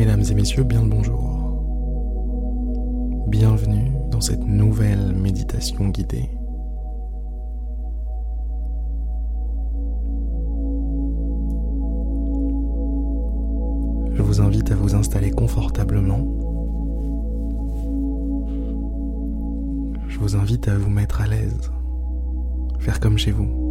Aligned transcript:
Mesdames 0.00 0.24
et 0.30 0.34
messieurs, 0.34 0.64
bien 0.64 0.82
le 0.82 0.88
bonjour. 0.88 1.20
Bienvenue 3.28 3.92
dans 4.10 4.22
cette 4.22 4.42
nouvelle 4.42 5.12
méditation 5.12 5.90
guidée. 5.90 6.30
Je 14.14 14.22
vous 14.22 14.40
invite 14.40 14.72
à 14.72 14.74
vous 14.74 14.94
installer 14.94 15.32
confortablement. 15.32 16.26
Je 20.08 20.18
vous 20.18 20.34
invite 20.34 20.66
à 20.68 20.78
vous 20.78 20.88
mettre 20.88 21.20
à 21.20 21.26
l'aise, 21.26 21.70
faire 22.78 23.00
comme 23.00 23.18
chez 23.18 23.32
vous. 23.32 23.69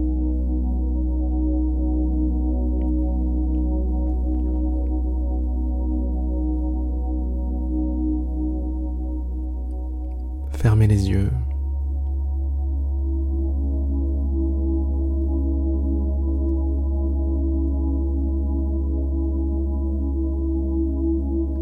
Fermez 10.62 10.88
les 10.88 11.10
yeux. 11.10 11.32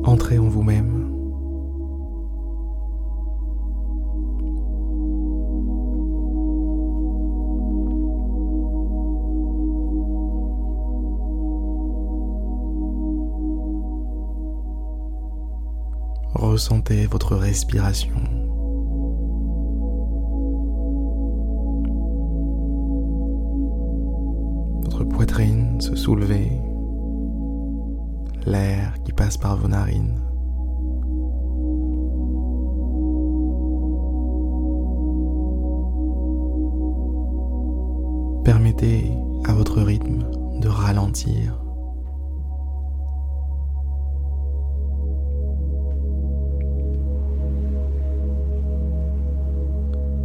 Entrez 0.03 0.39
en 0.39 0.47
vous-même. 0.47 1.13
Ressentez 16.33 17.05
votre 17.05 17.35
respiration. 17.35 18.36
Soulever, 25.98 26.52
l'air 28.45 28.94
qui 29.03 29.12
passe 29.12 29.38
par 29.38 29.58
vos 29.58 29.67
narines. 29.67 30.22
Permettez 38.44 39.12
à 39.45 39.53
votre 39.53 39.81
rythme 39.81 40.23
de 40.62 40.70
ralentir. 40.70 41.59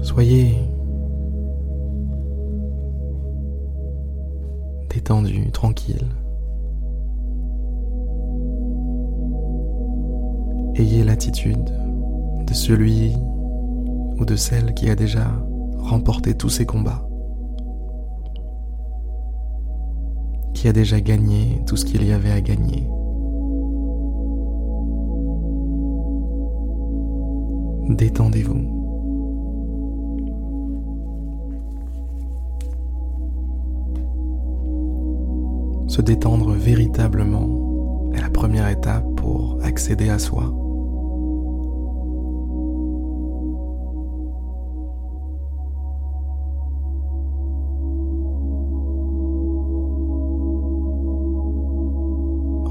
Soyez 0.03 0.72
détendu, 5.03 5.51
tranquille. 5.51 6.07
Ayez 10.77 11.03
l'attitude 11.03 11.73
de 12.47 12.55
celui 12.55 13.13
ou 14.21 14.25
de 14.25 14.37
celle 14.37 14.75
qui 14.75 14.89
a 14.91 14.95
déjà 14.95 15.27
remporté 15.79 16.35
tous 16.35 16.51
ses 16.51 16.67
combats, 16.67 17.05
qui 20.55 20.69
a 20.69 20.73
déjà 20.73 21.01
gagné 21.01 21.61
tout 21.67 21.77
ce 21.77 21.85
qu'il 21.85 22.07
y 22.07 22.13
avait 22.13 22.31
à 22.31 22.41
gagner. 22.41 22.89
Détendez-vous. 27.89 28.82
Se 35.93 36.01
détendre 36.01 36.53
véritablement 36.53 38.11
est 38.15 38.21
la 38.23 38.31
première 38.31 38.67
étape 38.67 39.05
pour 39.15 39.59
accéder 39.63 40.09
à 40.09 40.19
soi. 40.19 40.45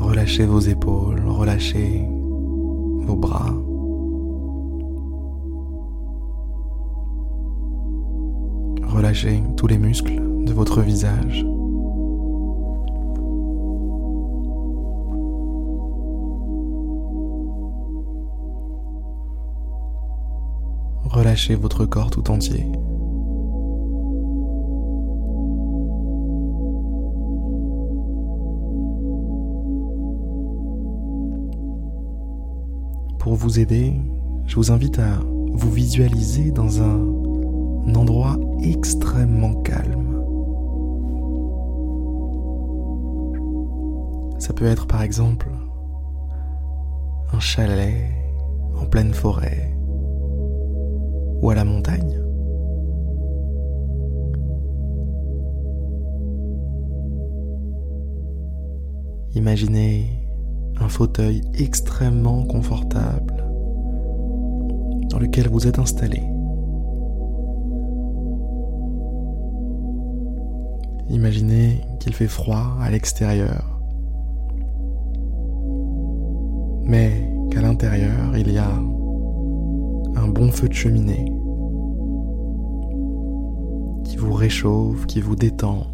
Relâchez 0.03 0.47
vos 0.47 0.59
épaules, 0.59 1.21
relâchez 1.27 2.03
vos 3.01 3.15
bras. 3.15 3.53
Relâchez 8.87 9.43
tous 9.57 9.67
les 9.67 9.77
muscles 9.77 10.19
de 10.43 10.53
votre 10.53 10.81
visage. 10.81 11.45
Relâchez 21.11 21.55
votre 21.55 21.85
corps 21.85 22.09
tout 22.09 22.31
entier. 22.31 22.65
Pour 33.19 33.35
vous 33.35 33.59
aider, 33.59 33.93
je 34.47 34.55
vous 34.55 34.71
invite 34.71 34.99
à 34.99 35.19
vous 35.53 35.71
visualiser 35.71 36.51
dans 36.51 36.81
un, 36.81 37.21
endroit 37.93 38.37
extrêmement 38.63 39.53
calme. 39.63 40.23
Ça 44.39 44.53
peut 44.53 44.65
être 44.65 44.87
par 44.87 45.01
exemple 45.01 45.49
un 47.33 47.39
chalet 47.39 48.11
en 48.79 48.85
pleine 48.85 49.13
forêt 49.13 49.75
ou 51.41 51.49
à 51.49 51.55
la 51.55 51.65
montagne. 51.65 52.19
Imaginez 59.33 60.05
un 60.79 60.89
fauteuil 60.89 61.41
extrêmement 61.53 62.43
confortable 62.43 63.43
dans 65.09 65.19
lequel 65.19 65.47
vous 65.47 65.67
êtes 65.67 65.79
installé. 65.79 66.21
Imaginez 71.09 71.81
qu'il 71.99 72.13
fait 72.13 72.27
froid 72.27 72.77
à 72.81 72.89
l'extérieur, 72.89 73.79
mais 76.83 77.11
qu'à 77.51 77.61
l'intérieur 77.61 78.37
il 78.37 78.51
y 78.51 78.57
a 78.57 78.69
bon 80.41 80.51
feu 80.51 80.67
de 80.67 80.73
cheminée 80.73 81.31
qui 84.03 84.17
vous 84.17 84.33
réchauffe, 84.33 85.05
qui 85.05 85.21
vous 85.21 85.35
détend, 85.35 85.85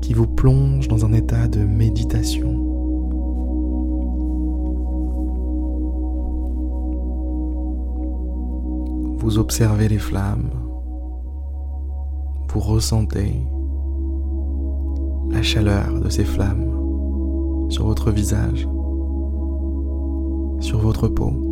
qui 0.00 0.12
vous 0.12 0.26
plonge 0.26 0.88
dans 0.88 1.04
un 1.04 1.12
état 1.12 1.46
de 1.46 1.60
méditation. 1.60 2.50
Vous 9.18 9.38
observez 9.38 9.86
les 9.86 9.98
flammes, 9.98 10.50
vous 12.52 12.60
ressentez 12.60 13.36
la 15.30 15.42
chaleur 15.42 16.00
de 16.00 16.08
ces 16.08 16.24
flammes 16.24 17.68
sur 17.68 17.86
votre 17.86 18.10
visage, 18.10 18.68
sur 20.58 20.80
votre 20.80 21.06
peau. 21.06 21.47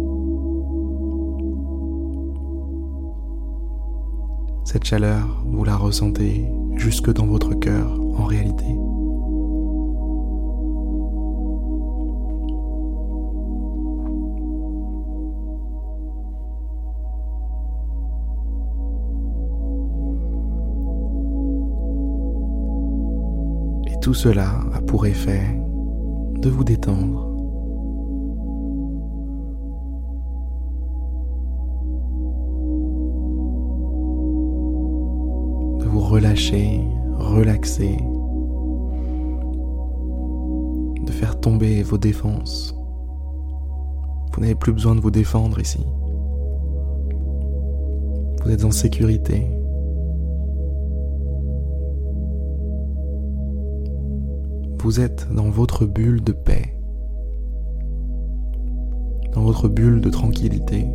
Cette 4.67 4.83
chaleur, 4.83 5.45
vous 5.47 5.63
la 5.63 5.77
ressentez 5.77 6.45
jusque 6.75 7.13
dans 7.13 7.27
votre 7.27 7.55
cœur 7.55 8.01
en 8.19 8.25
réalité. 8.25 8.65
Et 23.87 24.01
tout 24.01 24.15
cela 24.15 24.51
a 24.75 24.81
pour 24.81 25.07
effet 25.07 25.61
de 26.41 26.49
vous 26.49 26.65
détendre 26.65 27.36
relâcher, 36.17 36.81
relaxer, 37.19 37.99
de 41.05 41.13
faire 41.13 41.39
tomber 41.39 41.83
vos 41.83 41.99
défenses. 41.99 42.75
Vous 44.33 44.41
n'avez 44.41 44.55
plus 44.55 44.73
besoin 44.73 44.95
de 44.95 45.01
vous 45.01 45.11
défendre 45.11 45.61
ici. 45.61 45.85
Vous 48.43 48.51
êtes 48.51 48.65
en 48.65 48.71
sécurité. 48.71 49.47
Vous 54.79 55.01
êtes 55.01 55.29
dans 55.35 55.51
votre 55.51 55.85
bulle 55.85 56.25
de 56.25 56.33
paix, 56.33 56.79
dans 59.35 59.43
votre 59.43 59.69
bulle 59.69 60.01
de 60.01 60.09
tranquillité. 60.09 60.87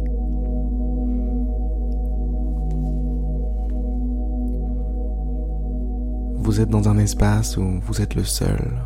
Vous 6.44 6.60
êtes 6.60 6.70
dans 6.70 6.90
un 6.90 6.98
espace 6.98 7.56
où 7.56 7.64
vous 7.86 8.02
êtes 8.02 8.16
le 8.16 8.24
seul 8.24 8.84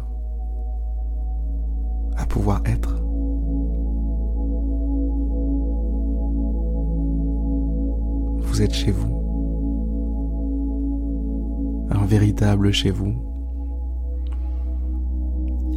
à 2.18 2.26
pouvoir 2.26 2.62
être. 2.66 3.02
Vous 8.40 8.62
êtes 8.62 8.74
chez 8.74 8.92
vous. 8.92 9.08
Un 11.92 12.06
véritable 12.06 12.74
chez 12.74 12.92
vous. 12.92 13.14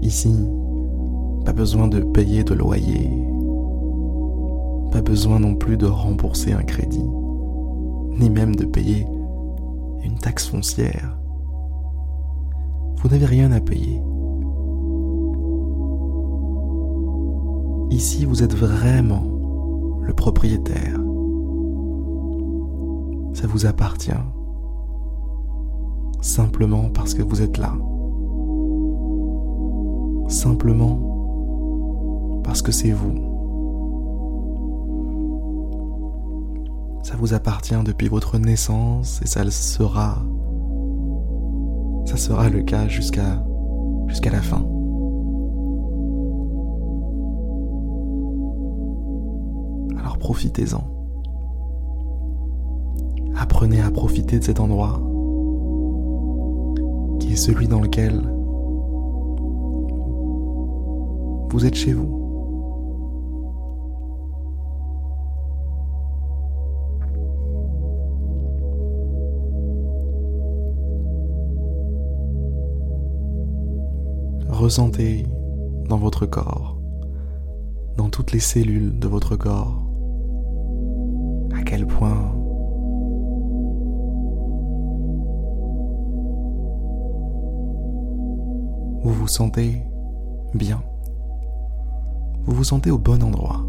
Ici, 0.02 0.34
pas 1.44 1.52
besoin 1.52 1.86
de 1.86 2.00
payer 2.00 2.42
de 2.42 2.54
loyer. 2.54 3.08
Pas 4.90 5.00
besoin 5.00 5.38
non 5.38 5.54
plus 5.54 5.76
de 5.76 5.86
rembourser 5.86 6.52
un 6.52 6.64
crédit. 6.64 7.08
Ni 8.18 8.28
même 8.30 8.56
de 8.56 8.64
payer 8.64 9.06
une 10.02 10.18
taxe 10.18 10.48
foncière. 10.48 11.17
Vous 13.00 13.08
n'avez 13.08 13.26
rien 13.26 13.52
à 13.52 13.60
payer. 13.60 14.02
Ici, 17.90 18.24
vous 18.24 18.42
êtes 18.42 18.54
vraiment 18.54 19.24
le 20.02 20.12
propriétaire. 20.12 20.98
Ça 23.34 23.46
vous 23.46 23.66
appartient. 23.66 24.10
Simplement 26.20 26.90
parce 26.90 27.14
que 27.14 27.22
vous 27.22 27.40
êtes 27.40 27.56
là. 27.56 27.72
Simplement 30.28 30.98
parce 32.42 32.62
que 32.62 32.72
c'est 32.72 32.90
vous. 32.90 33.14
Ça 37.04 37.16
vous 37.16 37.32
appartient 37.32 37.82
depuis 37.84 38.08
votre 38.08 38.38
naissance 38.38 39.22
et 39.22 39.26
ça 39.26 39.44
le 39.44 39.50
sera 39.50 40.18
ça 42.08 42.16
sera 42.16 42.48
le 42.48 42.62
cas 42.62 42.88
jusqu'à 42.88 43.44
jusqu'à 44.06 44.30
la 44.30 44.40
fin. 44.40 44.66
Alors 49.98 50.16
profitez-en. 50.18 50.84
Apprenez 53.36 53.82
à 53.82 53.90
profiter 53.90 54.38
de 54.38 54.44
cet 54.44 54.58
endroit 54.58 55.02
qui 57.20 57.34
est 57.34 57.36
celui 57.36 57.68
dans 57.68 57.80
lequel 57.80 58.22
vous 61.50 61.66
êtes 61.66 61.74
chez 61.74 61.92
vous. 61.92 62.17
Ressentez 74.68 75.24
dans 75.88 75.96
votre 75.96 76.26
corps, 76.26 76.78
dans 77.96 78.10
toutes 78.10 78.32
les 78.32 78.38
cellules 78.38 78.98
de 78.98 79.08
votre 79.08 79.34
corps, 79.34 79.82
à 81.58 81.62
quel 81.62 81.86
point 81.86 82.34
vous 89.02 89.10
vous 89.10 89.26
sentez 89.26 89.82
bien. 90.52 90.82
Vous 92.44 92.54
vous 92.54 92.64
sentez 92.64 92.90
au 92.90 92.98
bon 92.98 93.22
endroit. 93.22 93.64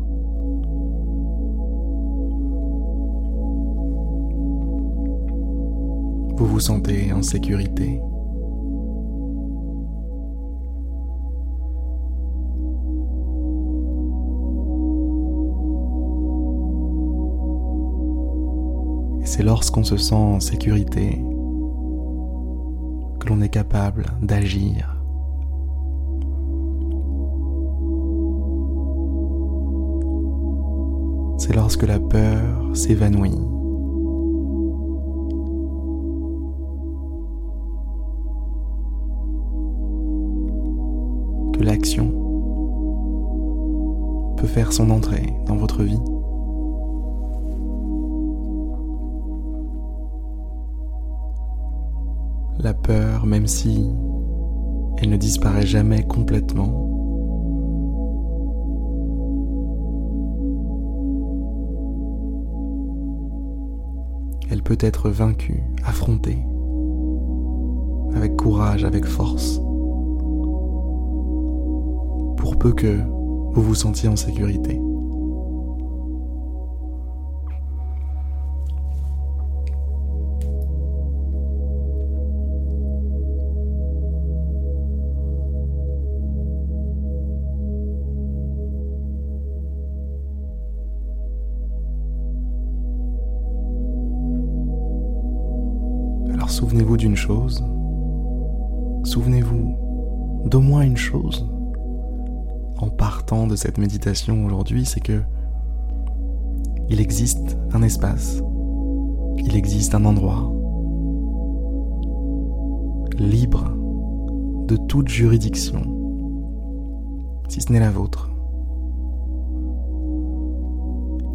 Vous 6.36 6.46
vous 6.46 6.60
sentez 6.60 7.14
en 7.14 7.22
sécurité. 7.22 8.02
C'est 19.40 19.46
lorsqu'on 19.46 19.86
se 19.86 19.96
sent 19.96 20.16
en 20.16 20.42
sécurité 20.42 21.12
que 23.22 23.28
l'on 23.30 23.40
est 23.40 23.48
capable 23.48 24.08
d'agir. 24.22 24.98
C'est 31.38 31.56
lorsque 31.56 31.84
la 31.84 32.02
peur 32.02 32.76
s'évanouit. 32.76 33.32
Que 41.54 41.64
l'action 41.64 42.12
peut 44.36 44.48
faire 44.48 44.74
son 44.74 44.90
entrée 44.90 45.34
dans 45.48 45.56
votre 45.56 45.84
vie. 45.84 46.19
La 52.62 52.74
peur, 52.74 53.26
même 53.26 53.48
si 53.48 53.86
elle 54.98 55.10
ne 55.10 55.16
disparaît 55.16 55.66
jamais 55.66 56.04
complètement, 56.04 56.88
elle 64.52 64.62
peut 64.62 64.78
être 64.82 65.10
vaincue, 65.10 65.64
affrontée, 65.86 66.40
avec 68.14 68.36
courage, 68.36 68.84
avec 68.84 69.06
force, 69.06 69.62
pour 72.36 72.58
peu 72.60 72.74
que 72.74 73.00
vous 73.54 73.62
vous 73.62 73.76
sentiez 73.76 74.10
en 74.10 74.18
sécurité. 74.18 74.82
Souvenez-vous 96.70 96.98
d'une 96.98 97.16
chose, 97.16 97.66
souvenez-vous 99.04 99.76
d'au 100.46 100.60
moins 100.60 100.84
une 100.84 100.98
chose. 100.98 101.50
En 102.78 102.92
partant 102.92 103.48
de 103.48 103.56
cette 103.56 103.80
méditation 103.80 104.46
aujourd'hui, 104.46 104.86
c'est 104.86 105.00
que 105.00 105.20
il 106.88 107.02
existe 107.02 107.58
un 107.74 107.82
espace, 107.82 108.44
il 109.38 109.56
existe 109.56 109.96
un 109.96 110.06
endroit 110.06 110.54
libre 113.18 113.74
de 114.68 114.78
toute 114.78 115.08
juridiction, 115.08 115.82
si 117.48 117.62
ce 117.62 117.74
n'est 117.74 117.80
la 117.80 117.90
vôtre. 117.90 118.30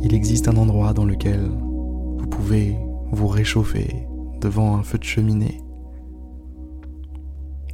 Il 0.00 0.14
existe 0.14 0.46
un 0.46 0.56
endroit 0.56 0.92
dans 0.92 1.04
lequel 1.04 1.40
vous 2.18 2.26
pouvez 2.28 2.78
vous 3.10 3.26
réchauffer, 3.26 4.06
devant 4.44 4.76
un 4.76 4.82
feu 4.82 4.98
de 4.98 5.04
cheminée, 5.04 5.62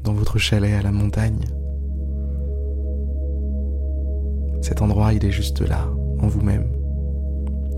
dans 0.04 0.12
votre 0.12 0.38
chalet 0.38 0.72
à 0.72 0.82
la 0.82 0.92
montagne. 0.92 1.44
Cet 4.62 4.80
endroit, 4.80 5.12
il 5.12 5.24
est 5.24 5.32
juste 5.32 5.62
là, 5.62 5.88
en 6.20 6.28
vous-même, 6.28 6.70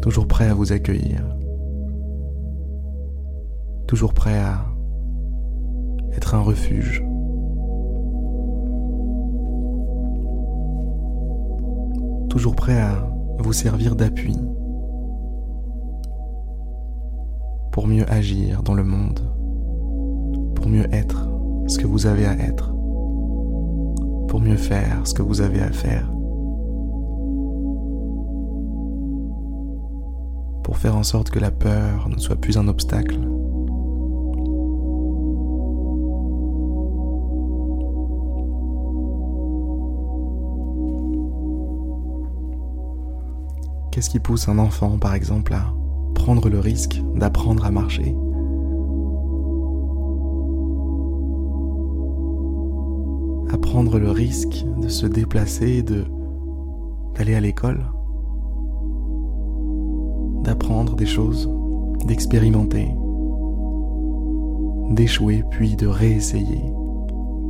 toujours 0.03 0.29
prêt 0.29 0.47
à 0.47 0.53
vous 0.53 0.73
accueillir, 0.73 1.25
toujours 3.87 4.13
prêt 4.13 4.39
à 4.39 4.67
être 6.15 6.35
un 6.35 6.43
refuge. 6.43 7.03
Toujours 12.29 12.57
prêt 12.57 12.79
à 12.79 13.09
vous 13.39 13.55
servir 13.55 13.97
d'appui 13.97 14.37
pour 17.73 17.89
mieux 17.89 18.09
agir 18.11 18.63
dans 18.63 18.75
le 18.75 18.85
monde, 18.85 19.21
pour 20.55 20.69
mieux 20.69 20.87
être 20.95 21.29
ce 21.67 21.79
que 21.79 21.87
vous 21.87 22.07
avez 22.07 22.27
à 22.27 22.35
être, 22.35 22.75
pour 24.29 24.41
mieux 24.41 24.57
faire 24.57 25.07
ce 25.07 25.15
que 25.15 25.23
vous 25.23 25.41
avez 25.41 25.61
à 25.61 25.73
faire. 25.73 26.07
Pour 30.63 30.77
faire 30.77 30.97
en 30.97 31.03
sorte 31.03 31.31
que 31.31 31.39
la 31.39 31.51
peur 31.51 32.09
ne 32.11 32.19
soit 32.19 32.37
plus 32.37 32.59
un 32.59 32.69
obstacle. 32.69 33.19
Qu'est-ce 43.91 44.11
qui 44.11 44.21
pousse 44.21 44.49
un 44.49 44.59
enfant, 44.59 44.99
par 44.99 45.15
exemple, 45.15 45.55
à 45.55 45.73
prendre 46.23 46.49
le 46.49 46.61
risque 46.61 47.03
d'apprendre 47.17 47.65
à 47.67 47.73
marcher 47.73 48.17
à 53.53 53.59
prendre 53.59 53.99
le 53.99 54.13
risque 54.13 54.65
de 54.81 54.87
se 54.87 55.05
déplacer, 55.05 55.83
de 55.83 56.05
d'aller 57.17 57.35
à 57.35 57.41
l'école, 57.41 57.85
d'apprendre 60.45 60.95
des 60.95 61.07
choses, 61.07 61.51
d'expérimenter, 62.07 62.89
d'échouer 64.91 65.43
puis 65.51 65.75
de 65.75 65.89
réessayer. 65.89 66.63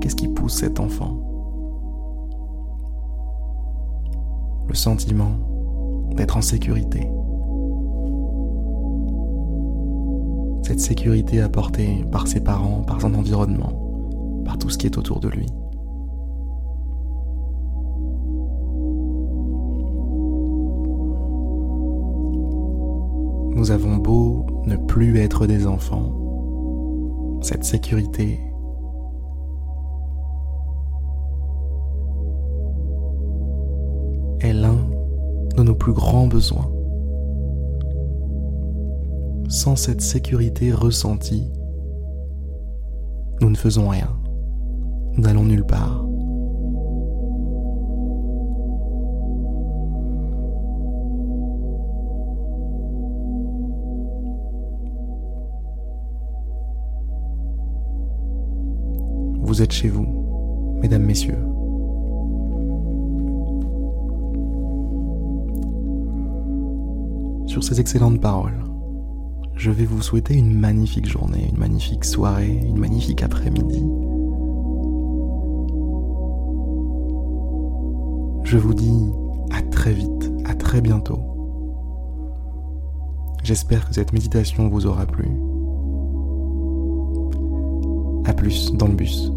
Qu'est-ce 0.01 0.17
qui 0.17 0.29
pousse 0.29 0.55
cet 0.55 0.81
enfant? 0.81 1.19
Le 4.67 4.75
sentiment 4.75 5.33
d'être 6.17 6.39
en 6.39 6.43
sécurité. 6.43 7.07
Cette 10.63 10.81
sécurité 10.81 11.41
apportée 11.41 12.05
par 12.11 12.27
ses 12.27 12.41
parents, 12.41 12.83
par 12.83 13.01
son 13.01 13.15
environnement, 13.15 14.43
par 14.45 14.59
tout 14.59 14.71
ce 14.71 14.79
qui 14.79 14.87
est 14.87 14.97
autour 14.97 15.21
de 15.21 15.29
lui. 15.29 15.47
Nous 23.55 23.71
avons 23.71 23.97
beau 23.97 24.47
ne 24.67 24.77
plus 24.77 25.19
être 25.19 25.47
des 25.47 25.67
enfants, 25.67 26.23
cette 27.43 27.65
sécurité 27.65 28.41
est 34.41 34.53
l'un 34.53 34.79
de 35.57 35.63
nos 35.63 35.75
plus 35.75 35.93
grands 35.93 36.27
besoins. 36.27 36.71
Sans 39.53 39.77
cette 39.77 40.01
sécurité 40.01 40.73
ressentie, 40.73 41.53
nous 43.43 43.51
ne 43.51 43.55
faisons 43.55 43.91
rien, 43.91 44.09
nous 45.13 45.25
n'allons 45.25 45.45
nulle 45.45 45.67
part. 45.67 46.07
Vous 59.43 59.61
êtes 59.61 59.73
chez 59.73 59.91
vous, 59.91 60.79
mesdames, 60.81 61.05
messieurs. 61.05 61.37
Sur 67.47 67.63
ces 67.63 67.81
excellentes 67.81 68.19
paroles, 68.19 68.72
je 69.63 69.71
vais 69.71 69.85
vous 69.85 70.03
souhaiter 70.03 70.35
une 70.35 70.59
magnifique 70.59 71.07
journée, 71.07 71.49
une 71.49 71.59
magnifique 71.61 72.05
soirée, 72.05 72.61
une 72.67 72.81
magnifique 72.81 73.23
après-midi. 73.23 73.79
Je 78.43 78.59
vous 78.59 78.75
dis 78.75 79.13
à 79.53 79.63
très 79.63 79.93
vite, 79.93 80.33
à 80.47 80.57
très 80.57 80.81
bientôt. 80.81 81.21
J'espère 83.45 83.89
que 83.89 83.95
cette 83.95 84.13
méditation 84.13 84.69
vous 84.69 84.87
aura 84.87 85.07
plu. 85.07 85.29
A 88.25 88.35
plus 88.35 88.73
dans 88.73 88.89
le 88.89 88.95
bus. 88.95 89.31